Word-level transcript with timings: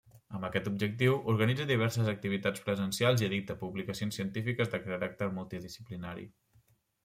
Amb 0.37 0.45
aquest 0.47 0.69
objectiu, 0.69 1.17
organitza 1.33 1.67
diverses 1.71 2.09
activitats 2.15 2.65
presencials 2.71 3.23
i 3.27 3.29
edita 3.29 3.59
publicacions 3.61 4.21
científiques 4.21 4.75
de 4.75 4.83
caràcter 4.89 5.33
multidisciplinari. 5.41 6.31